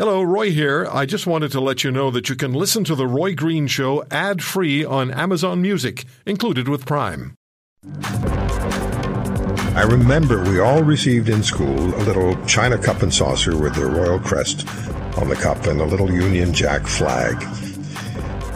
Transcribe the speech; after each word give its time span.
Hello, 0.00 0.22
Roy 0.22 0.50
here. 0.50 0.88
I 0.90 1.04
just 1.04 1.26
wanted 1.26 1.52
to 1.52 1.60
let 1.60 1.84
you 1.84 1.90
know 1.90 2.10
that 2.10 2.30
you 2.30 2.34
can 2.34 2.54
listen 2.54 2.84
to 2.84 2.94
The 2.94 3.06
Roy 3.06 3.34
Green 3.34 3.66
Show 3.66 4.02
ad 4.10 4.42
free 4.42 4.82
on 4.82 5.10
Amazon 5.10 5.60
Music, 5.60 6.06
included 6.24 6.68
with 6.68 6.86
Prime. 6.86 7.34
I 9.76 9.82
remember 9.86 10.42
we 10.44 10.58
all 10.58 10.82
received 10.82 11.28
in 11.28 11.42
school 11.42 11.94
a 11.96 12.02
little 12.04 12.34
china 12.46 12.78
cup 12.78 13.02
and 13.02 13.12
saucer 13.12 13.54
with 13.58 13.74
the 13.74 13.84
royal 13.84 14.18
crest 14.18 14.66
on 15.18 15.28
the 15.28 15.36
cup 15.36 15.66
and 15.66 15.82
a 15.82 15.84
little 15.84 16.10
Union 16.10 16.54
Jack 16.54 16.86
flag. 16.86 17.38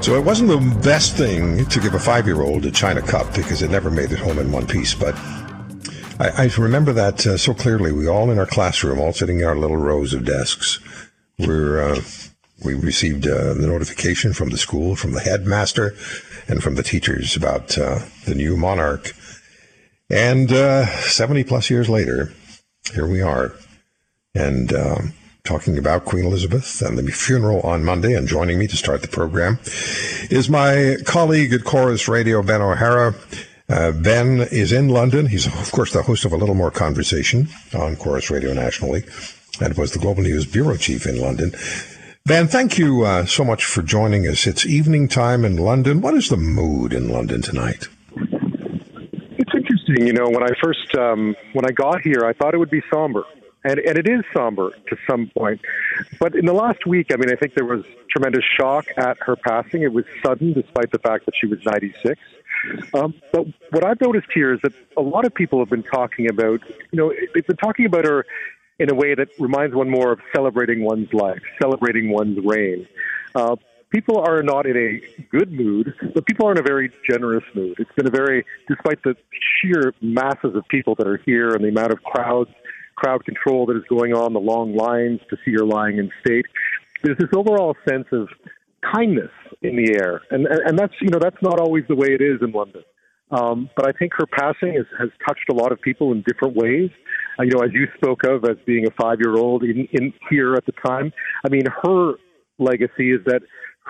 So 0.02 0.14
it 0.14 0.24
wasn't 0.24 0.48
the 0.48 0.80
best 0.82 1.14
thing 1.14 1.66
to 1.66 1.78
give 1.78 1.92
a 1.92 1.98
five 1.98 2.24
year 2.24 2.40
old 2.40 2.64
a 2.64 2.70
china 2.70 3.02
cup 3.02 3.34
because 3.34 3.60
it 3.60 3.70
never 3.70 3.90
made 3.90 4.12
it 4.12 4.18
home 4.18 4.38
in 4.38 4.50
one 4.50 4.66
piece, 4.66 4.94
but 4.94 5.14
I, 6.18 6.44
I 6.44 6.50
remember 6.56 6.94
that 6.94 7.26
uh, 7.26 7.36
so 7.36 7.52
clearly. 7.52 7.92
We 7.92 8.08
all 8.08 8.30
in 8.30 8.38
our 8.38 8.46
classroom, 8.46 8.98
all 8.98 9.12
sitting 9.12 9.40
in 9.40 9.44
our 9.44 9.56
little 9.56 9.76
rows 9.76 10.14
of 10.14 10.24
desks, 10.24 10.78
were 11.38 11.80
uh, 11.80 12.00
we 12.64 12.74
received 12.74 13.26
uh, 13.26 13.54
the 13.54 13.66
notification 13.66 14.32
from 14.32 14.50
the 14.50 14.58
school, 14.58 14.96
from 14.96 15.12
the 15.12 15.20
headmaster, 15.20 15.94
and 16.48 16.62
from 16.62 16.76
the 16.76 16.82
teachers 16.82 17.36
about 17.36 17.76
uh, 17.76 18.00
the 18.24 18.34
new 18.34 18.56
monarch. 18.56 19.12
And 20.10 20.52
uh, 20.52 20.86
70 20.86 21.44
plus 21.44 21.70
years 21.70 21.88
later, 21.88 22.32
here 22.92 23.06
we 23.06 23.20
are, 23.20 23.54
and 24.34 24.72
um, 24.72 25.12
talking 25.44 25.78
about 25.78 26.04
Queen 26.04 26.24
Elizabeth 26.24 26.80
and 26.82 26.96
the 26.96 27.10
funeral 27.10 27.60
on 27.62 27.84
Monday. 27.84 28.14
And 28.14 28.28
joining 28.28 28.58
me 28.58 28.66
to 28.68 28.76
start 28.76 29.02
the 29.02 29.08
program 29.08 29.58
is 30.30 30.48
my 30.48 30.96
colleague 31.04 31.52
at 31.52 31.64
Corus 31.64 32.08
Radio, 32.08 32.42
Ben 32.42 32.62
O'Hara. 32.62 33.14
Uh, 33.66 33.92
ben 33.92 34.40
is 34.52 34.72
in 34.72 34.88
London. 34.88 35.26
He's, 35.26 35.46
of 35.46 35.72
course, 35.72 35.92
the 35.92 36.02
host 36.02 36.26
of 36.26 36.32
A 36.32 36.36
Little 36.36 36.54
More 36.54 36.70
Conversation 36.70 37.48
on 37.72 37.96
Corus 37.96 38.30
Radio 38.30 38.52
nationally 38.52 39.04
and 39.60 39.76
was 39.76 39.92
the 39.92 39.98
Global 39.98 40.22
News 40.22 40.46
Bureau 40.46 40.76
Chief 40.76 41.06
in 41.06 41.20
London. 41.20 41.52
Ben, 42.26 42.48
thank 42.48 42.78
you 42.78 43.02
uh, 43.04 43.26
so 43.26 43.44
much 43.44 43.64
for 43.64 43.82
joining 43.82 44.26
us. 44.26 44.46
It's 44.46 44.64
evening 44.64 45.08
time 45.08 45.44
in 45.44 45.56
London. 45.56 46.00
What 46.00 46.14
is 46.14 46.28
the 46.28 46.36
mood 46.36 46.92
in 46.92 47.08
London 47.08 47.42
tonight? 47.42 47.88
It's 48.16 49.54
interesting. 49.54 50.06
You 50.06 50.14
know, 50.14 50.28
when 50.30 50.42
I 50.42 50.50
first 50.62 50.94
um, 50.96 51.36
when 51.52 51.66
I 51.66 51.72
got 51.72 52.00
here, 52.00 52.24
I 52.24 52.32
thought 52.32 52.54
it 52.54 52.58
would 52.58 52.70
be 52.70 52.82
somber, 52.92 53.24
and 53.62 53.78
and 53.78 53.98
it 53.98 54.08
is 54.08 54.22
somber 54.34 54.70
to 54.88 54.96
some 55.06 55.30
point. 55.36 55.60
But 56.18 56.34
in 56.34 56.46
the 56.46 56.54
last 56.54 56.86
week, 56.86 57.08
I 57.12 57.16
mean, 57.16 57.30
I 57.30 57.36
think 57.36 57.54
there 57.54 57.66
was 57.66 57.84
tremendous 58.10 58.44
shock 58.56 58.86
at 58.96 59.18
her 59.20 59.36
passing. 59.36 59.82
It 59.82 59.92
was 59.92 60.04
sudden, 60.24 60.54
despite 60.54 60.92
the 60.92 60.98
fact 61.00 61.26
that 61.26 61.34
she 61.38 61.46
was 61.46 61.62
96. 61.64 62.18
Um, 62.94 63.14
but 63.32 63.46
what 63.70 63.84
I've 63.84 64.00
noticed 64.00 64.28
here 64.32 64.54
is 64.54 64.60
that 64.62 64.72
a 64.96 65.02
lot 65.02 65.26
of 65.26 65.34
people 65.34 65.58
have 65.58 65.68
been 65.68 65.82
talking 65.82 66.28
about, 66.30 66.60
you 66.90 66.96
know, 66.96 67.12
they've 67.34 67.46
been 67.46 67.56
talking 67.56 67.84
about 67.84 68.04
her 68.04 68.24
in 68.78 68.90
a 68.90 68.94
way 68.94 69.14
that 69.14 69.28
reminds 69.38 69.74
one 69.74 69.90
more 69.90 70.12
of 70.12 70.20
celebrating 70.34 70.82
one's 70.82 71.12
life, 71.12 71.40
celebrating 71.62 72.10
one's 72.10 72.38
reign. 72.44 72.86
Uh, 73.34 73.56
people 73.90 74.18
are 74.18 74.42
not 74.42 74.66
in 74.66 74.76
a 74.76 75.24
good 75.30 75.52
mood, 75.52 75.94
but 76.14 76.26
people 76.26 76.48
are 76.48 76.52
in 76.52 76.58
a 76.58 76.62
very 76.62 76.92
generous 77.08 77.44
mood. 77.54 77.76
It's 77.78 77.92
been 77.96 78.08
a 78.08 78.10
very, 78.10 78.44
despite 78.68 79.02
the 79.04 79.14
sheer 79.60 79.94
masses 80.00 80.56
of 80.56 80.66
people 80.68 80.94
that 80.96 81.06
are 81.06 81.20
here 81.24 81.50
and 81.50 81.64
the 81.64 81.68
amount 81.68 81.92
of 81.92 82.02
crowds, 82.02 82.50
crowd 82.96 83.24
control 83.24 83.66
that 83.66 83.76
is 83.76 83.84
going 83.88 84.12
on, 84.12 84.32
the 84.32 84.40
long 84.40 84.74
lines 84.74 85.20
to 85.30 85.36
see 85.44 85.52
her 85.52 85.64
lying 85.64 85.98
in 85.98 86.10
state, 86.24 86.46
there's 87.04 87.18
this 87.18 87.30
overall 87.36 87.76
sense 87.88 88.06
of 88.12 88.28
kindness 88.92 89.30
in 89.62 89.76
the 89.76 89.94
air, 89.94 90.22
and 90.30 90.46
and 90.46 90.78
that's 90.78 90.94
you 91.00 91.08
know 91.08 91.18
that's 91.20 91.40
not 91.42 91.60
always 91.60 91.84
the 91.88 91.94
way 91.94 92.08
it 92.08 92.20
is 92.20 92.40
in 92.42 92.50
London. 92.52 92.82
Um, 93.30 93.70
but 93.76 93.88
I 93.88 93.92
think 93.92 94.12
her 94.14 94.26
passing 94.26 94.74
has, 94.74 94.86
has 94.98 95.08
touched 95.26 95.48
a 95.50 95.54
lot 95.54 95.72
of 95.72 95.80
people 95.80 96.12
in 96.12 96.22
different 96.26 96.56
ways. 96.56 96.90
You 97.38 97.50
know, 97.50 97.64
as 97.64 97.72
you 97.72 97.86
spoke 97.96 98.24
of 98.24 98.44
as 98.44 98.56
being 98.66 98.86
a 98.86 98.90
five-year-old 98.90 99.64
in, 99.64 99.88
in 99.92 100.12
here 100.30 100.54
at 100.54 100.66
the 100.66 100.72
time. 100.86 101.12
I 101.44 101.48
mean, 101.50 101.64
her 101.82 102.12
legacy 102.58 103.12
is 103.12 103.20
that 103.26 103.42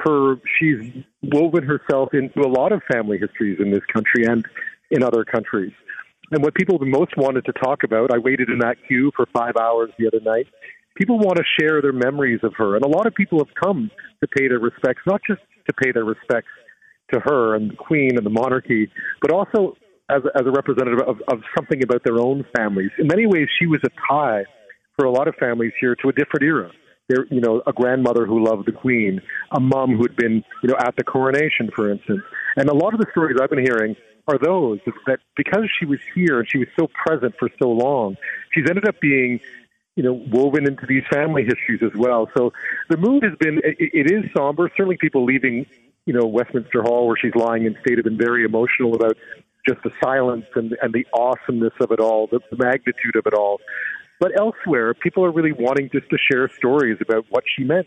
her 0.05 0.37
she's 0.59 1.05
woven 1.23 1.63
herself 1.65 2.15
into 2.15 2.41
a 2.41 2.49
lot 2.49 2.73
of 2.73 2.83
family 2.91 3.19
histories 3.19 3.59
in 3.61 3.71
this 3.71 3.85
country 3.93 4.25
and 4.25 4.45
in 4.91 5.03
other 5.03 5.25
countries. 5.25 5.73
And 6.31 6.43
what 6.43 6.55
people 6.55 6.79
most 6.81 7.17
wanted 7.17 7.45
to 7.45 7.53
talk 7.53 7.85
about, 7.85 8.13
I 8.13 8.19
waited 8.19 8.49
in 8.49 8.59
that 8.59 8.77
queue 8.89 9.13
for 9.15 9.27
five 9.37 9.57
hours 9.61 9.91
the 9.99 10.07
other 10.07 10.21
night 10.21 10.47
people 10.97 11.19
want 11.19 11.37
to 11.37 11.45
share 11.61 11.83
their 11.83 11.93
memories 11.93 12.41
of 12.43 12.55
her. 12.57 12.77
And 12.77 12.85
a 12.85 12.89
lot 12.89 13.07
of 13.07 13.15
people 13.15 13.39
have 13.39 13.55
come 13.63 13.91
to 14.21 14.29
pay 14.29 14.49
their 14.49 14.59
respects, 14.59 15.03
not 15.07 15.21
just 15.29 15.41
to 15.67 15.73
pay 15.73 15.93
their 15.93 16.05
respects 16.05 16.49
to 17.13 17.21
her 17.21 17.55
and 17.55 17.71
the 17.71 17.77
Queen 17.77 18.17
and 18.17 18.25
the 18.25 18.31
monarchy, 18.31 18.91
but 19.21 19.31
also 19.31 19.77
as, 20.09 20.23
as 20.35 20.43
a 20.47 20.51
representative 20.51 21.01
of, 21.07 21.17
of 21.29 21.43
something 21.57 21.83
about 21.83 22.03
their 22.05 22.19
own 22.19 22.45
families. 22.57 22.91
In 22.99 23.07
many 23.07 23.27
ways, 23.27 23.49
she 23.59 23.67
was 23.67 23.81
a 23.85 23.91
tie 24.09 24.45
for 24.97 25.07
a 25.07 25.11
lot 25.11 25.29
of 25.29 25.35
families 25.37 25.73
here 25.81 25.95
to 25.97 26.09
a 26.09 26.13
different 26.13 26.45
era. 26.45 26.71
There, 27.09 27.27
you 27.31 27.41
know, 27.41 27.63
a 27.67 27.73
grandmother 27.73 28.25
who 28.25 28.45
loved 28.45 28.67
the 28.67 28.73
Queen, 28.73 29.21
a 29.51 29.61
mom 29.61 29.97
who 29.97 30.03
had 30.03 30.17
been, 30.17 30.43
you 30.63 30.69
know, 30.69 30.77
at 30.79 30.97
the 30.97 31.05
coronation, 31.05 31.71
for 31.75 31.91
instance. 31.91 32.23
And 32.57 32.69
a 32.69 32.75
lot 32.75 32.95
of 32.95 33.01
the 33.01 33.07
stories 33.11 33.37
I've 33.41 33.51
been 33.51 33.65
hearing 33.65 33.97
are 34.27 34.39
those 34.39 34.79
that 35.07 35.19
because 35.37 35.69
she 35.79 35.85
was 35.85 35.99
here 36.15 36.39
and 36.39 36.49
she 36.51 36.57
was 36.57 36.69
so 36.79 36.89
present 37.07 37.35
for 37.39 37.51
so 37.63 37.69
long, 37.69 38.17
she's 38.53 38.65
ended 38.69 38.89
up 38.89 39.01
being 39.01 39.41
you 39.97 40.03
know, 40.03 40.13
woven 40.13 40.67
into 40.67 40.87
these 40.87 41.05
family 41.13 41.45
histories 41.45 41.81
as 41.83 41.97
well. 41.97 42.29
So 42.37 42.53
the 42.89 42.97
mood 42.97 43.23
has 43.23 43.35
been, 43.39 43.59
it, 43.59 43.77
it 43.79 44.11
is 44.11 44.25
somber. 44.37 44.69
Certainly 44.77 44.97
people 44.97 45.25
leaving, 45.25 45.67
you 46.05 46.13
know, 46.13 46.27
Westminster 46.27 46.83
Hall 46.83 47.07
where 47.07 47.17
she's 47.17 47.35
lying 47.35 47.65
in 47.65 47.77
state 47.81 47.99
have 47.99 48.05
been 48.05 48.19
very 48.19 48.45
emotional 48.45 48.95
about 48.95 49.17
just 49.67 49.83
the 49.83 49.91
silence 50.03 50.47
and, 50.55 50.77
and 50.83 50.93
the 50.93 51.07
awesomeness 51.13 51.75
of 51.81 51.91
it 51.91 52.01
all, 52.01 52.29
the, 52.31 52.41
the 52.51 52.57
magnitude 52.63 53.17
of 53.17 53.27
it 53.27 53.35
all. 53.35 53.61
But 54.21 54.33
elsewhere, 54.39 54.95
people 54.95 55.25
are 55.25 55.33
really 55.33 55.53
wanting 55.53 55.91
just 55.93 56.09
to 56.11 56.17
share 56.31 56.49
stories 56.49 56.99
about 57.01 57.27
what 57.31 57.45
she 57.57 57.65
meant 57.65 57.87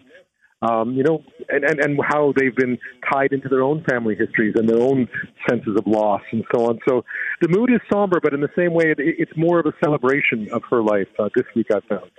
um, 0.62 0.94
you 0.94 1.04
know, 1.04 1.24
and, 1.50 1.64
and, 1.64 1.80
and 1.80 2.00
how 2.04 2.34
they've 2.36 2.56
been 2.56 2.78
tied 3.12 3.32
into 3.32 3.48
their 3.48 3.62
own 3.62 3.84
family 3.90 4.16
histories 4.16 4.56
and 4.58 4.68
their 4.68 4.82
own 4.82 5.08
senses 5.48 5.76
of 5.78 5.86
loss 5.86 6.22
and 6.32 6.44
so 6.54 6.66
on. 6.66 6.80
So 6.88 7.04
the 7.42 7.48
mood 7.48 7.72
is 7.72 7.80
somber, 7.92 8.20
but 8.22 8.34
in 8.34 8.42
the 8.42 8.50
same 8.58 8.74
way, 8.74 8.86
it, 8.88 8.98
it's 8.98 9.32
more 9.36 9.60
of 9.60 9.66
a 9.66 9.74
celebration 9.84 10.48
of 10.52 10.64
her 10.72 10.82
life 10.82 11.08
uh, 11.20 11.30
this 11.36 11.46
week, 11.56 11.68
I 11.72 11.80
found. 11.88 12.10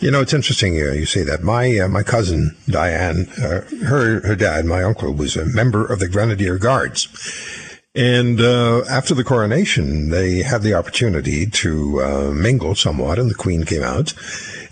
You 0.00 0.10
know, 0.10 0.20
it's 0.20 0.34
interesting 0.34 0.74
uh, 0.74 0.92
you 0.92 1.06
say 1.06 1.22
that. 1.24 1.42
My 1.42 1.78
uh, 1.78 1.88
my 1.88 2.02
cousin 2.02 2.56
Diane, 2.68 3.26
uh, 3.42 3.62
her 3.86 4.20
her 4.20 4.36
dad, 4.36 4.64
my 4.64 4.82
uncle, 4.82 5.12
was 5.12 5.36
a 5.36 5.44
member 5.44 5.84
of 5.84 5.98
the 5.98 6.08
Grenadier 6.08 6.58
Guards, 6.58 7.69
and 7.94 8.40
uh, 8.40 8.84
after 8.88 9.14
the 9.14 9.24
coronation, 9.24 10.10
they 10.10 10.42
had 10.42 10.62
the 10.62 10.74
opportunity 10.74 11.46
to 11.46 12.00
uh, 12.00 12.30
mingle 12.32 12.76
somewhat, 12.76 13.18
and 13.18 13.28
the 13.28 13.34
Queen 13.34 13.64
came 13.64 13.82
out. 13.82 14.14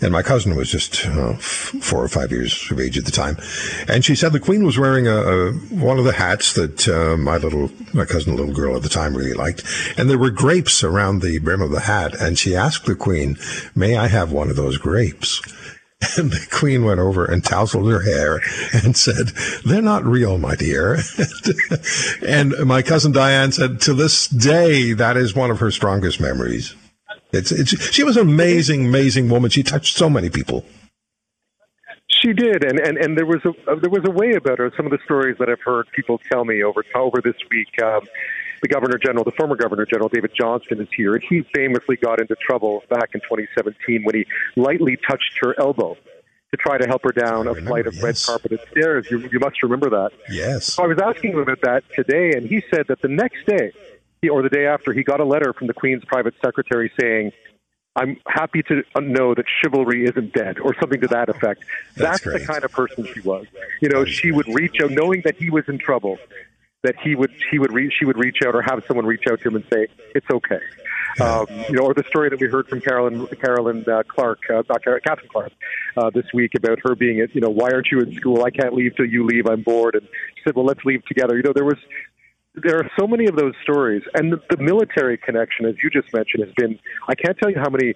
And 0.01 0.13
my 0.13 0.21
cousin 0.21 0.55
was 0.55 0.71
just 0.71 1.05
uh, 1.05 1.33
four 1.33 2.01
or 2.01 2.07
five 2.07 2.31
years 2.31 2.71
of 2.71 2.79
age 2.79 2.97
at 2.97 3.03
the 3.03 3.11
time, 3.11 3.35
and 3.89 4.05
she 4.05 4.15
said 4.15 4.31
the 4.31 4.39
Queen 4.39 4.63
was 4.63 4.79
wearing 4.79 5.07
a, 5.07 5.17
a 5.17 5.51
one 5.51 5.99
of 5.99 6.05
the 6.05 6.13
hats 6.13 6.53
that 6.53 6.87
uh, 6.87 7.17
my 7.17 7.35
little 7.35 7.69
my 7.93 8.05
cousin, 8.05 8.37
little 8.37 8.53
girl 8.53 8.77
at 8.77 8.83
the 8.83 8.87
time, 8.87 9.17
really 9.17 9.33
liked, 9.33 9.65
and 9.97 10.09
there 10.09 10.17
were 10.17 10.29
grapes 10.29 10.85
around 10.85 11.21
the 11.21 11.39
brim 11.39 11.61
of 11.61 11.71
the 11.71 11.81
hat. 11.81 12.15
And 12.21 12.39
she 12.39 12.55
asked 12.55 12.85
the 12.85 12.95
Queen, 12.95 13.37
"May 13.75 13.97
I 13.97 14.07
have 14.07 14.31
one 14.31 14.49
of 14.49 14.55
those 14.55 14.77
grapes?" 14.77 15.41
And 16.17 16.31
the 16.31 16.47
queen 16.49 16.85
went 16.85 16.99
over 16.99 17.25
and 17.25 17.43
tousled 17.43 17.91
her 17.91 18.01
hair 18.01 18.39
and 18.73 18.95
said, 18.95 19.27
They're 19.65 19.81
not 19.81 20.05
real, 20.05 20.37
my 20.37 20.55
dear. 20.55 20.97
and 22.25 22.53
my 22.65 22.81
cousin 22.81 23.11
Diane 23.11 23.51
said, 23.51 23.81
To 23.81 23.93
this 23.93 24.27
day, 24.27 24.93
that 24.93 25.17
is 25.17 25.35
one 25.35 25.51
of 25.51 25.59
her 25.59 25.71
strongest 25.71 26.21
memories. 26.21 26.73
It's, 27.31 27.51
it's, 27.51 27.91
she 27.91 28.03
was 28.03 28.17
an 28.17 28.27
amazing, 28.29 28.85
amazing 28.85 29.29
woman. 29.29 29.49
She 29.49 29.61
touched 29.61 29.97
so 29.97 30.09
many 30.09 30.29
people. 30.29 30.65
She 32.09 32.33
did, 32.33 32.63
and, 32.63 32.79
and, 32.79 32.97
and 32.97 33.17
there 33.17 33.25
was 33.25 33.39
a 33.45 33.75
there 33.75 33.89
was 33.89 34.03
a 34.05 34.11
way 34.11 34.33
about 34.33 34.57
her. 34.57 34.71
Some 34.75 34.85
of 34.85 34.91
the 34.91 34.97
stories 35.05 35.37
that 35.39 35.47
I've 35.47 35.61
heard 35.61 35.87
people 35.95 36.19
tell 36.31 36.43
me 36.43 36.63
over 36.63 36.83
over 36.95 37.21
this 37.23 37.35
week. 37.49 37.69
Um, 37.81 38.01
the 38.61 38.67
Governor 38.67 38.97
General, 38.97 39.23
the 39.23 39.31
former 39.31 39.55
Governor 39.55 39.85
General 39.85 40.09
David 40.09 40.31
Johnston, 40.39 40.81
is 40.81 40.87
here, 40.95 41.15
and 41.15 41.23
he 41.27 41.43
famously 41.53 41.95
got 41.95 42.19
into 42.19 42.35
trouble 42.35 42.83
back 42.89 43.09
in 43.13 43.21
2017 43.21 44.03
when 44.03 44.15
he 44.15 44.25
lightly 44.55 44.97
touched 44.97 45.39
her 45.41 45.59
elbow 45.59 45.95
to 46.51 46.57
try 46.57 46.77
to 46.77 46.87
help 46.87 47.03
her 47.03 47.11
down 47.11 47.47
a 47.47 47.55
flight 47.55 47.85
of 47.85 47.93
yes. 47.95 48.03
red 48.03 48.19
carpeted 48.25 48.59
stairs. 48.71 49.07
You, 49.11 49.19
you 49.31 49.39
must 49.39 49.61
remember 49.61 49.89
that. 49.91 50.11
Yes. 50.29 50.73
So 50.73 50.83
I 50.83 50.87
was 50.87 50.97
asking 50.99 51.33
him 51.33 51.39
about 51.39 51.61
that 51.61 51.83
today, 51.93 52.31
and 52.31 52.47
he 52.47 52.63
said 52.71 52.87
that 52.87 53.01
the 53.01 53.07
next 53.07 53.45
day, 53.45 53.71
or 54.29 54.41
the 54.41 54.49
day 54.49 54.65
after, 54.65 54.91
he 54.91 55.03
got 55.03 55.19
a 55.19 55.25
letter 55.25 55.53
from 55.53 55.67
the 55.67 55.73
Queen's 55.73 56.03
private 56.05 56.33
secretary 56.43 56.91
saying, 56.99 57.31
I'm 57.95 58.17
happy 58.27 58.63
to 58.63 58.83
know 59.01 59.35
that 59.35 59.45
chivalry 59.61 60.05
isn't 60.05 60.33
dead, 60.33 60.59
or 60.59 60.73
something 60.79 61.01
to 61.01 61.07
that 61.07 61.29
effect. 61.29 61.63
That's, 61.95 62.23
That's 62.23 62.41
the 62.41 62.45
kind 62.45 62.63
of 62.63 62.71
person 62.71 63.05
she 63.13 63.19
was. 63.19 63.45
You 63.81 63.89
know, 63.89 64.05
she 64.05 64.31
would 64.31 64.47
reach 64.47 64.79
out, 64.81 64.91
knowing 64.91 65.21
that 65.25 65.35
he 65.35 65.49
was 65.49 65.65
in 65.67 65.79
trouble 65.79 66.17
that 66.83 66.95
he 67.03 67.15
would 67.15 67.31
he 67.51 67.59
would 67.59 67.73
reach 67.73 67.93
he 67.99 68.05
would 68.05 68.17
reach 68.17 68.37
out 68.45 68.55
or 68.55 68.61
have 68.61 68.83
someone 68.87 69.05
reach 69.05 69.25
out 69.29 69.41
to 69.41 69.49
him 69.49 69.55
and 69.55 69.65
say 69.71 69.87
it's 70.15 70.27
okay. 70.31 70.59
Um, 71.19 71.47
you 71.67 71.75
know, 71.75 71.83
or 71.83 71.93
the 71.93 72.03
story 72.07 72.29
that 72.29 72.39
we 72.39 72.47
heard 72.47 72.67
from 72.67 72.79
Carolyn 72.79 73.27
Carolyn 73.41 73.83
uh, 73.87 74.03
Clark, 74.07 74.39
uh. 74.49 74.63
Catherine 74.63 75.29
Clark, 75.29 75.51
uh, 75.97 76.09
this 76.11 76.25
week 76.33 76.51
about 76.55 76.79
her 76.83 76.95
being 76.95 77.19
at 77.19 77.35
you 77.35 77.41
know 77.41 77.49
why 77.49 77.69
aren't 77.71 77.87
you 77.91 77.99
in 77.99 78.13
school? 78.15 78.43
I 78.43 78.51
can't 78.51 78.73
leave 78.73 78.95
till 78.95 79.05
you 79.05 79.25
leave. 79.25 79.47
I'm 79.47 79.63
bored. 79.63 79.95
And 79.95 80.07
she 80.35 80.41
said, 80.45 80.55
well, 80.55 80.65
let's 80.65 80.83
leave 80.85 81.03
together. 81.05 81.35
You 81.35 81.43
know, 81.43 81.53
there 81.53 81.65
was 81.65 81.77
there 82.55 82.77
are 82.77 82.89
so 82.97 83.07
many 83.07 83.25
of 83.25 83.35
those 83.35 83.53
stories, 83.63 84.03
and 84.13 84.31
the, 84.31 84.41
the 84.49 84.63
military 84.63 85.17
connection, 85.17 85.65
as 85.65 85.75
you 85.83 85.89
just 85.89 86.13
mentioned, 86.13 86.45
has 86.45 86.53
been. 86.55 86.79
I 87.07 87.15
can't 87.15 87.37
tell 87.37 87.51
you 87.51 87.57
how 87.59 87.69
many 87.69 87.95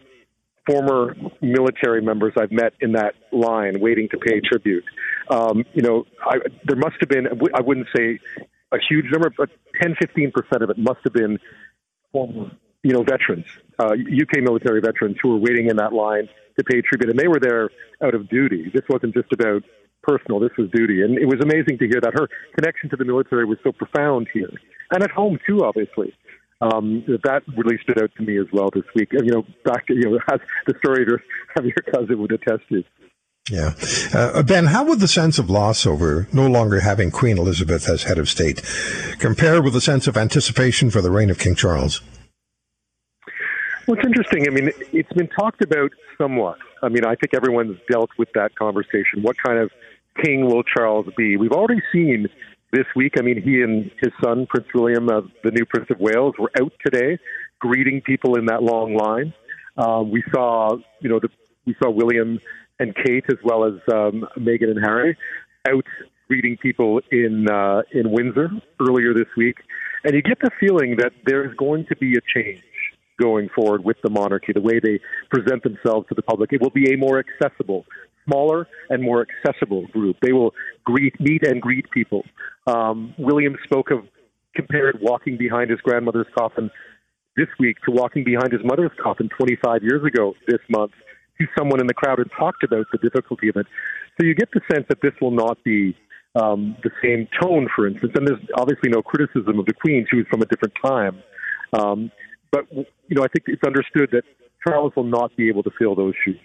former 0.65 1.15
military 1.41 2.01
members 2.01 2.33
I've 2.37 2.51
met 2.51 2.73
in 2.79 2.93
that 2.93 3.15
line 3.31 3.79
waiting 3.79 4.07
to 4.09 4.17
pay 4.17 4.39
tribute. 4.39 4.85
Um, 5.29 5.65
you 5.73 5.81
know, 5.81 6.05
I, 6.25 6.37
there 6.65 6.77
must 6.77 6.95
have 7.01 7.09
been, 7.09 7.27
I 7.53 7.61
wouldn't 7.61 7.87
say 7.95 8.19
a 8.73 8.77
huge 8.89 9.05
number, 9.11 9.29
but 9.37 9.49
10, 9.81 9.95
15% 9.95 10.31
of 10.61 10.69
it 10.69 10.77
must 10.77 10.99
have 11.03 11.13
been 11.13 11.39
former, 12.11 12.51
you 12.83 12.93
know, 12.93 13.03
veterans, 13.03 13.45
uh, 13.79 13.93
UK 13.93 14.41
military 14.41 14.81
veterans 14.81 15.17
who 15.21 15.29
were 15.29 15.37
waiting 15.37 15.69
in 15.69 15.77
that 15.77 15.93
line 15.93 16.27
to 16.57 16.63
pay 16.63 16.81
tribute. 16.81 17.09
And 17.09 17.19
they 17.19 17.27
were 17.27 17.39
there 17.39 17.69
out 18.03 18.15
of 18.15 18.29
duty. 18.29 18.71
This 18.73 18.83
wasn't 18.89 19.13
just 19.13 19.31
about 19.31 19.63
personal, 20.01 20.39
this 20.39 20.51
was 20.57 20.69
duty. 20.71 21.01
And 21.01 21.17
it 21.17 21.25
was 21.25 21.39
amazing 21.41 21.77
to 21.79 21.87
hear 21.87 22.01
that 22.01 22.13
her 22.13 22.27
connection 22.55 22.89
to 22.89 22.97
the 22.97 23.05
military 23.05 23.45
was 23.45 23.57
so 23.63 23.71
profound 23.71 24.27
here. 24.33 24.49
And 24.91 25.03
at 25.03 25.11
home, 25.11 25.39
too, 25.47 25.63
obviously 25.63 26.13
um, 26.63 27.03
that 27.23 27.41
really 27.57 27.77
stood 27.83 28.01
out 28.01 28.11
to 28.17 28.23
me 28.23 28.39
as 28.39 28.47
well 28.53 28.69
this 28.73 28.83
week. 28.95 29.09
You 29.11 29.31
know, 29.31 29.45
back 29.65 29.85
you 29.89 30.01
know, 30.01 30.19
as 30.31 30.39
the 30.67 30.73
story 30.79 31.03
of 31.03 31.65
your 31.65 31.93
cousin 31.93 32.19
would 32.19 32.31
attest 32.31 32.63
to. 32.69 32.83
Yeah. 33.49 33.73
Uh, 34.13 34.41
ben, 34.41 34.67
how 34.67 34.85
would 34.85 34.99
the 34.99 35.07
sense 35.07 35.37
of 35.37 35.49
loss 35.49 35.85
over 35.85 36.27
no 36.31 36.47
longer 36.47 36.79
having 36.79 37.11
Queen 37.11 37.37
Elizabeth 37.37 37.89
as 37.89 38.03
head 38.03 38.17
of 38.17 38.29
state 38.29 38.61
compare 39.19 39.61
with 39.61 39.73
the 39.73 39.81
sense 39.81 40.07
of 40.07 40.15
anticipation 40.15 40.89
for 40.89 41.01
the 41.01 41.11
reign 41.11 41.29
of 41.29 41.39
King 41.39 41.55
Charles? 41.55 42.01
Well, 43.85 43.97
it's 43.97 44.07
interesting. 44.07 44.47
I 44.47 44.51
mean, 44.51 44.71
it's 44.93 45.11
been 45.11 45.27
talked 45.27 45.61
about 45.61 45.91
somewhat. 46.17 46.57
I 46.81 46.87
mean, 46.87 47.05
I 47.05 47.15
think 47.15 47.33
everyone's 47.33 47.77
dealt 47.91 48.11
with 48.17 48.29
that 48.33 48.55
conversation. 48.55 49.21
What 49.21 49.35
kind 49.45 49.59
of 49.59 49.71
king 50.23 50.45
will 50.45 50.63
Charles 50.63 51.07
be? 51.17 51.35
We've 51.35 51.51
already 51.51 51.81
seen 51.91 52.27
this 52.71 52.85
week. 52.95 53.15
I 53.19 53.23
mean, 53.23 53.41
he 53.41 53.61
and 53.61 53.91
his 54.01 54.13
son, 54.23 54.47
Prince 54.47 54.67
William, 54.73 55.09
uh, 55.09 55.21
the 55.43 55.51
new 55.51 55.65
Prince 55.65 55.89
of 55.89 55.99
Wales, 55.99 56.35
were 56.39 56.51
out 56.61 56.71
today 56.85 57.17
greeting 57.59 58.01
people 58.01 58.35
in 58.35 58.45
that 58.45 58.63
long 58.63 58.95
line. 58.95 59.33
Um, 59.77 60.11
we 60.11 60.23
saw, 60.33 60.77
you 61.01 61.09
know, 61.09 61.19
the, 61.19 61.29
we 61.65 61.75
saw 61.81 61.89
William 61.89 62.39
and 62.79 62.95
Kate 62.95 63.25
as 63.29 63.37
well 63.43 63.65
as 63.65 63.73
um, 63.91 64.25
Meghan 64.37 64.71
and 64.71 64.83
Harry 64.83 65.17
out 65.67 65.85
greeting 66.27 66.57
people 66.57 67.01
in 67.11 67.47
uh, 67.49 67.81
in 67.91 68.11
Windsor 68.11 68.49
earlier 68.81 69.13
this 69.13 69.27
week, 69.37 69.57
and 70.03 70.13
you 70.13 70.21
get 70.21 70.39
the 70.41 70.51
feeling 70.59 70.97
that 70.97 71.11
there 71.25 71.45
is 71.45 71.55
going 71.55 71.85
to 71.87 71.95
be 71.95 72.15
a 72.15 72.21
change 72.33 72.63
going 73.21 73.49
forward 73.55 73.83
with 73.83 73.97
the 74.03 74.09
monarchy, 74.09 74.51
the 74.53 74.61
way 74.61 74.79
they 74.81 74.99
present 75.29 75.63
themselves 75.63 76.07
to 76.09 76.15
the 76.15 76.21
public. 76.21 76.51
It 76.51 76.61
will 76.61 76.71
be 76.71 76.93
a 76.93 76.97
more 76.97 77.23
accessible, 77.23 77.85
smaller 78.25 78.67
and 78.89 79.03
more 79.03 79.25
accessible 79.25 79.85
group. 79.87 80.17
They 80.21 80.33
will 80.33 80.53
greet, 80.83 81.19
meet 81.19 81.45
and 81.45 81.61
greet 81.61 81.89
people. 81.91 82.23
Um, 82.65 83.13
William 83.17 83.55
spoke 83.63 83.91
of 83.91 83.99
compared 84.55 84.97
walking 85.01 85.37
behind 85.37 85.69
his 85.69 85.79
grandmother's 85.81 86.27
coffin 86.37 86.71
this 87.35 87.47
week 87.59 87.77
to 87.85 87.91
walking 87.91 88.23
behind 88.23 88.51
his 88.51 88.61
mother's 88.63 88.91
coffin 89.01 89.29
25 89.37 89.83
years 89.83 90.03
ago 90.03 90.33
this 90.47 90.59
month 90.69 90.91
to 91.39 91.47
someone 91.57 91.79
in 91.79 91.87
the 91.87 91.93
crowd 91.93 92.19
and 92.19 92.29
talked 92.31 92.63
about 92.63 92.85
the 92.91 92.97
difficulty 92.97 93.49
of 93.49 93.55
it. 93.55 93.67
So 94.19 94.25
you 94.25 94.35
get 94.35 94.49
the 94.51 94.61
sense 94.71 94.85
that 94.89 95.01
this 95.01 95.13
will 95.19 95.31
not 95.31 95.63
be 95.63 95.95
um, 96.35 96.75
the 96.83 96.91
same 97.01 97.27
tone, 97.41 97.67
for 97.75 97.87
instance. 97.87 98.13
And 98.15 98.27
there's 98.27 98.41
obviously 98.55 98.89
no 98.89 99.01
criticism 99.01 99.59
of 99.59 99.65
the 99.65 99.73
Queen; 99.73 100.05
she 100.09 100.17
was 100.17 100.25
from 100.29 100.41
a 100.41 100.45
different 100.45 100.73
time. 100.83 101.23
Um, 101.73 102.11
but 102.51 102.65
you 102.71 102.85
know, 103.09 103.23
I 103.23 103.27
think 103.27 103.45
it's 103.47 103.63
understood 103.65 104.09
that 104.11 104.23
Charles 104.65 104.93
will 104.95 105.03
not 105.03 105.35
be 105.35 105.49
able 105.49 105.63
to 105.63 105.71
fill 105.77 105.95
those 105.95 106.13
shoes. 106.23 106.39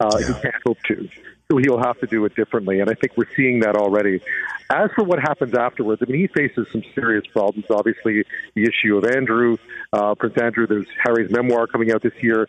Uh, 0.00 0.16
yeah. 0.18 0.26
He 0.26 0.32
can't 0.40 0.62
hope 0.64 0.78
to. 0.88 1.08
So 1.50 1.58
he'll 1.58 1.82
have 1.82 1.98
to 2.00 2.06
do 2.06 2.24
it 2.24 2.34
differently. 2.34 2.80
And 2.80 2.88
I 2.88 2.94
think 2.94 3.16
we're 3.16 3.32
seeing 3.36 3.60
that 3.60 3.76
already. 3.76 4.20
As 4.70 4.88
for 4.94 5.04
what 5.04 5.18
happens 5.18 5.52
afterwards, 5.54 6.00
I 6.00 6.10
mean, 6.10 6.20
he 6.20 6.26
faces 6.28 6.68
some 6.70 6.82
serious 6.94 7.24
problems. 7.26 7.66
Obviously, 7.70 8.24
the 8.54 8.62
issue 8.62 8.96
of 8.96 9.04
Andrew, 9.04 9.56
uh, 9.92 10.14
Prince 10.14 10.38
Andrew, 10.40 10.66
there's 10.66 10.86
Harry's 11.02 11.30
memoir 11.30 11.66
coming 11.66 11.92
out 11.92 12.02
this 12.02 12.12
year. 12.22 12.48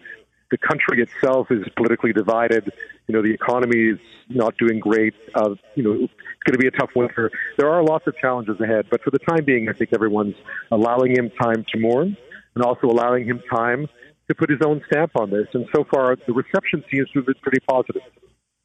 The 0.52 0.58
country 0.58 1.02
itself 1.02 1.48
is 1.50 1.64
politically 1.78 2.14
divided. 2.14 2.72
You 3.08 3.16
know, 3.16 3.22
the 3.22 3.34
economy 3.34 3.92
is 3.94 4.00
not 4.30 4.58
doing 4.58 4.80
great. 4.80 5.14
Uh, 5.34 5.56
you 5.76 5.84
know, 5.84 5.94
it's 5.94 6.44
going 6.46 6.54
to 6.54 6.58
be 6.58 6.68
a 6.68 6.72
tough 6.72 6.92
winter. 6.96 7.32
There 7.58 7.70
are 7.70 7.84
lots 7.84 8.06
of 8.08 8.18
challenges 8.18 8.60
ahead. 8.60 8.88
But 8.90 9.02
for 9.02 9.12
the 9.12 9.20
time 9.20 9.46
being, 9.46 9.70
I 9.70 9.74
think 9.74 9.92
everyone's 9.94 10.36
allowing 10.72 11.16
him 11.16 11.32
time 11.42 11.66
to 11.74 11.80
mourn 11.80 12.18
and 12.56 12.64
also 12.64 12.88
allowing 12.88 13.26
him 13.26 13.42
time 13.50 13.88
to 14.28 14.36
put 14.36 14.50
his 14.50 14.60
own 14.66 14.82
stamp 14.88 15.12
on 15.16 15.30
this. 15.30 15.48
And 15.54 15.66
so 15.74 15.86
far, 15.90 16.16
the 16.16 16.34
reception 16.34 16.84
seems 16.92 17.10
to 17.12 17.20
have 17.20 17.26
been 17.28 17.36
pretty 17.42 17.60
positive. 17.68 18.02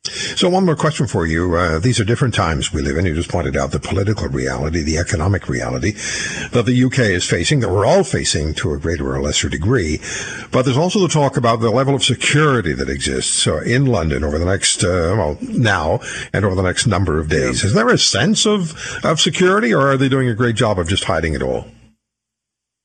So, 0.06 0.48
one 0.48 0.64
more 0.64 0.76
question 0.76 1.06
for 1.06 1.26
you. 1.26 1.56
Uh, 1.56 1.78
these 1.78 2.00
are 2.00 2.04
different 2.04 2.34
times 2.34 2.72
we 2.72 2.82
live 2.82 2.96
in. 2.96 3.06
You 3.06 3.14
just 3.14 3.30
pointed 3.30 3.56
out 3.56 3.70
the 3.70 3.80
political 3.80 4.28
reality, 4.28 4.82
the 4.82 4.98
economic 4.98 5.48
reality 5.48 5.92
that 6.52 6.64
the 6.66 6.84
UK 6.84 6.98
is 6.98 7.28
facing, 7.28 7.60
that 7.60 7.70
we're 7.70 7.86
all 7.86 8.04
facing 8.04 8.54
to 8.54 8.72
a 8.72 8.78
greater 8.78 9.14
or 9.14 9.20
lesser 9.20 9.48
degree. 9.48 10.00
But 10.50 10.62
there's 10.62 10.76
also 10.76 11.00
the 11.00 11.08
talk 11.08 11.36
about 11.36 11.60
the 11.60 11.70
level 11.70 11.94
of 11.94 12.04
security 12.04 12.72
that 12.72 12.88
exists 12.88 13.46
uh, 13.46 13.60
in 13.60 13.86
London 13.86 14.24
over 14.24 14.38
the 14.38 14.44
next, 14.44 14.84
uh, 14.84 15.14
well, 15.16 15.38
now 15.40 16.00
and 16.32 16.44
over 16.44 16.54
the 16.54 16.62
next 16.62 16.86
number 16.86 17.18
of 17.18 17.28
days. 17.28 17.64
Is 17.64 17.74
there 17.74 17.88
a 17.88 17.98
sense 17.98 18.46
of, 18.46 18.74
of 19.04 19.20
security, 19.20 19.72
or 19.74 19.92
are 19.92 19.96
they 19.96 20.08
doing 20.08 20.28
a 20.28 20.34
great 20.34 20.56
job 20.56 20.78
of 20.78 20.88
just 20.88 21.04
hiding 21.04 21.34
it 21.34 21.42
all? 21.42 21.66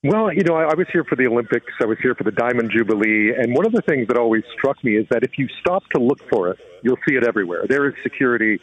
Well, 0.04 0.34
you 0.34 0.44
know, 0.44 0.56
I, 0.56 0.72
I 0.72 0.74
was 0.74 0.88
here 0.92 1.04
for 1.04 1.16
the 1.16 1.28
Olympics. 1.28 1.74
I 1.80 1.86
was 1.86 2.00
here 2.02 2.16
for 2.16 2.24
the 2.24 2.32
Diamond 2.32 2.72
Jubilee. 2.72 3.36
And 3.38 3.54
one 3.54 3.68
of 3.68 3.72
the 3.72 3.84
things 3.84 4.08
that 4.08 4.18
always 4.18 4.44
struck 4.58 4.84
me 4.84 4.98
is 4.98 5.06
that 5.10 5.24
if 5.24 5.38
you 5.38 5.48
stop 5.60 5.88
to 5.92 6.02
look 6.02 6.28
for 6.28 6.50
it, 6.50 6.58
you'll 6.82 6.98
see 7.08 7.16
it 7.16 7.24
everywhere. 7.24 7.66
There 7.68 7.88
is 7.88 7.94
security 8.02 8.60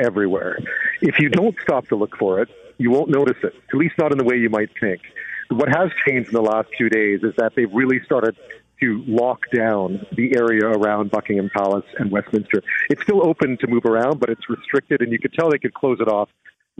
everywhere. 0.00 0.58
If 1.00 1.20
you 1.20 1.28
don't 1.28 1.54
stop 1.62 1.86
to 1.88 1.96
look 1.96 2.16
for 2.16 2.40
it, 2.40 2.48
you 2.78 2.90
won't 2.90 3.08
notice 3.08 3.36
it, 3.44 3.54
at 3.68 3.74
least 3.74 3.94
not 3.98 4.10
in 4.10 4.18
the 4.18 4.24
way 4.24 4.36
you 4.36 4.50
might 4.50 4.70
think. 4.80 5.00
What 5.50 5.68
has 5.68 5.90
changed 6.08 6.30
in 6.30 6.34
the 6.34 6.42
last 6.42 6.70
few 6.76 6.88
days 6.88 7.20
is 7.22 7.34
that 7.36 7.52
they've 7.54 7.72
really 7.72 8.00
started 8.04 8.36
to 8.80 9.04
lock 9.06 9.40
down 9.54 10.04
the 10.16 10.34
area 10.36 10.66
around 10.66 11.10
Buckingham 11.10 11.50
Palace 11.54 11.84
and 11.98 12.10
Westminster. 12.10 12.62
It's 12.88 13.02
still 13.02 13.24
open 13.24 13.58
to 13.58 13.66
move 13.66 13.84
around, 13.84 14.18
but 14.18 14.30
it's 14.30 14.48
restricted, 14.48 15.02
and 15.02 15.12
you 15.12 15.18
could 15.18 15.34
tell 15.34 15.50
they 15.50 15.58
could 15.58 15.74
close 15.74 16.00
it 16.00 16.08
off 16.08 16.30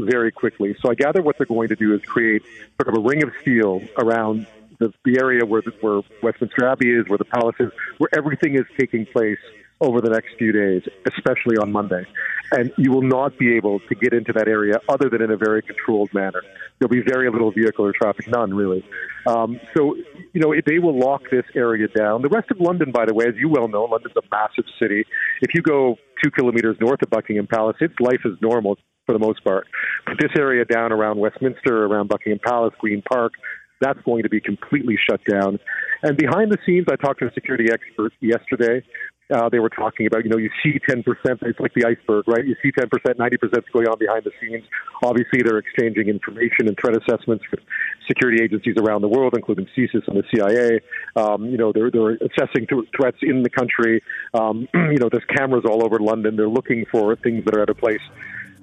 very 0.09 0.33
quickly. 0.33 0.77
So 0.81 0.91
I 0.91 0.95
gather 0.95 1.23
what 1.23 1.37
they're 1.39 1.47
going 1.47 1.69
to 1.69 1.77
do 1.77 1.95
is 1.95 2.01
create 2.03 2.43
sort 2.81 2.95
of 2.95 3.03
a 3.03 3.07
ring 3.07 3.23
of 3.23 3.31
steel 3.41 3.83
around 3.99 4.47
the, 4.79 4.93
the 5.05 5.19
area 5.19 5.45
where, 5.45 5.63
the, 5.63 5.73
where 5.81 6.01
Westminster 6.23 6.67
Abbey 6.67 6.91
is, 6.91 7.09
where 7.09 7.19
the 7.19 7.25
palace 7.25 7.57
is, 7.61 7.71
where 7.99 8.09
everything 8.17 8.55
is 8.55 8.65
taking 8.79 9.07
place 9.07 9.39
over 9.81 10.01
the 10.01 10.11
next 10.11 10.29
few 10.37 10.53
days, 10.53 10.83
especially 11.11 11.57
on 11.57 11.73
Monday. 11.73 12.05
And 12.53 12.73
you 12.77 12.91
will 12.91 13.03
not 13.03 13.39
be 13.39 13.57
able 13.57 13.81
to 13.81 13.95
get 13.95 14.13
into 14.13 14.33
that 14.33 14.49
area 14.49 14.75
other 14.89 15.09
than 15.09 15.23
in 15.23 15.31
a 15.31 15.37
very 15.37 15.63
controlled 15.63 16.13
manner. 16.13 16.43
There'll 16.79 16.91
be 16.91 17.03
very 17.03 17.31
little 17.31 17.51
vehicular 17.53 17.93
traffic, 17.93 18.29
none 18.29 18.53
really. 18.53 18.85
Um, 19.27 19.61
so, 19.77 19.97
you 20.33 20.41
know, 20.41 20.55
they 20.67 20.79
will 20.79 20.99
lock 20.99 21.23
this 21.31 21.45
area 21.55 21.89
down. 21.89 22.23
The 22.23 22.29
rest 22.29 22.51
of 22.51 22.61
London, 22.61 22.91
by 22.91 23.07
the 23.07 23.15
way, 23.15 23.27
as 23.27 23.37
you 23.37 23.49
well 23.49 23.69
know, 23.69 23.85
London's 23.85 24.17
a 24.17 24.23
massive 24.31 24.65
city. 24.81 25.05
If 25.41 25.55
you 25.55 25.63
go 25.63 25.97
two 26.23 26.31
kilometers 26.31 26.77
north 26.81 27.01
of 27.03 27.11
Buckingham 27.11 27.47
Palace, 27.47 27.77
its 27.81 27.95
life 28.01 28.21
is 28.25 28.37
normal 28.43 28.77
for 29.11 29.19
the 29.19 29.27
most 29.27 29.43
part. 29.43 29.67
But 30.07 30.17
this 30.21 30.31
area 30.39 30.65
down 30.65 30.93
around 30.93 31.19
Westminster, 31.19 31.87
around 31.87 32.09
Buckingham 32.09 32.39
Palace, 32.47 32.75
Green 32.79 33.03
Park, 33.03 33.33
that's 33.81 33.99
going 34.03 34.23
to 34.23 34.29
be 34.29 34.41
completely 34.41 34.97
shut 35.09 35.21
down. 35.29 35.59
And 36.03 36.17
behind 36.17 36.53
the 36.53 36.59
scenes, 36.65 36.87
I 36.91 36.97
talked 36.97 37.21
to 37.21 37.27
a 37.27 37.33
security 37.33 37.67
expert 37.73 38.13
yesterday. 38.21 38.85
Uh, 39.33 39.49
they 39.49 39.61
were 39.61 39.71
talking 39.71 40.07
about, 40.07 40.25
you 40.25 40.31
know, 40.31 40.39
you 40.39 40.51
see 40.63 40.81
10%, 40.89 41.05
it's 41.43 41.61
like 41.61 41.73
the 41.75 41.87
iceberg, 41.87 42.27
right? 42.27 42.45
You 42.45 42.57
see 42.63 42.73
10%, 42.73 42.89
90% 42.91 43.59
is 43.59 43.65
going 43.73 43.87
on 43.87 43.97
behind 43.99 44.25
the 44.25 44.33
scenes. 44.41 44.65
Obviously, 45.05 45.43
they're 45.45 45.59
exchanging 45.59 46.09
information 46.09 46.67
and 46.67 46.77
threat 46.81 46.97
assessments 46.99 47.45
with 47.51 47.61
security 48.09 48.43
agencies 48.43 48.75
around 48.77 49.03
the 49.03 49.09
world, 49.09 49.35
including 49.37 49.67
CSIS 49.77 50.03
and 50.09 50.19
the 50.19 50.25
CIA. 50.35 50.81
Um, 51.15 51.47
you 51.47 51.57
know, 51.57 51.73
they're, 51.73 51.93
they're 51.93 52.19
assessing 52.19 52.67
th- 52.67 52.91
threats 52.97 53.19
in 53.23 53.45
the 53.45 53.51
country. 53.51 54.03
Um, 54.35 54.67
you 54.75 54.99
know, 54.99 55.09
there's 55.11 55.27
cameras 55.37 55.63
all 55.65 55.85
over 55.85 56.01
London. 56.01 56.35
They're 56.35 56.49
looking 56.49 56.85
for 56.91 57.15
things 57.15 57.45
that 57.45 57.55
are 57.55 57.63
out 57.63 57.71
of 57.71 57.79
place. 57.79 58.03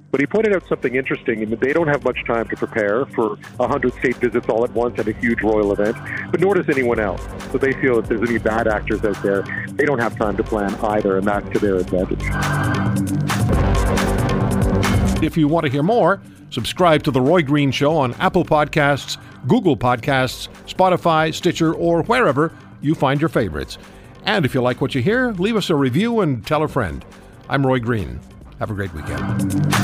But 0.10 0.22
he 0.22 0.26
pointed 0.26 0.56
out 0.56 0.66
something 0.68 0.96
interesting 0.96 1.42
in 1.42 1.50
that 1.50 1.60
they 1.60 1.74
don't 1.74 1.88
have 1.88 2.04
much 2.04 2.24
time 2.26 2.48
to 2.48 2.56
prepare 2.56 3.06
for 3.08 3.36
100 3.58 3.94
state 3.96 4.16
visits 4.18 4.48
all 4.48 4.64
at 4.64 4.72
once 4.72 4.98
at 5.00 5.08
a 5.08 5.12
huge 5.12 5.42
royal 5.42 5.74
event, 5.74 5.98
but 6.32 6.40
nor 6.40 6.56
does 6.56 6.70
anyone 6.70 7.00
else. 7.00 7.22
So 7.52 7.58
they 7.58 7.74
feel 7.74 8.00
if 8.00 8.08
there's 8.08 8.28
any 8.28 8.38
bad 8.38 8.68
actors 8.68 9.04
out 9.04 9.22
there, 9.22 9.44
they 9.72 9.86
don't 9.86 10.00
have 10.00 10.16
time 10.18 10.38
to 10.38 10.44
plan 10.44 10.74
either, 10.76 11.18
and 11.18 11.28
that's 11.28 11.50
to 11.50 11.60
their 11.60 11.76
advantage. 11.76 12.24
If 15.22 15.36
you 15.36 15.48
want 15.48 15.66
to 15.66 15.72
hear 15.72 15.84
more, 15.84 16.22
subscribe 16.52 17.04
to 17.04 17.12
The 17.12 17.22
Roy 17.22 17.42
Green 17.42 17.72
Show 17.72 17.98
on 17.98 18.14
Apple 18.16 18.46
Podcasts, 18.46 19.18
Google 19.48 19.76
Podcasts, 19.76 20.48
Spotify, 20.68 21.34
Stitcher, 21.34 21.74
or 21.74 22.04
wherever 22.04 22.54
you 22.82 22.96
find 22.96 23.20
your 23.20 23.30
favorites. 23.30 23.78
And 24.26 24.46
if 24.46 24.54
you 24.54 24.62
like 24.62 24.80
what 24.80 24.96
you 24.96 25.02
hear, 25.02 25.32
leave 25.34 25.56
us 25.56 25.70
a 25.70 25.76
review 25.76 26.22
and 26.22 26.46
tell 26.46 26.64
a 26.64 26.68
friend. 26.68 27.04
I'm 27.50 27.66
Roy 27.66 27.80
Green. 27.80 28.20
Have 28.60 28.72
a 28.72 28.74
great 28.74 28.94
weekend. 28.94 29.77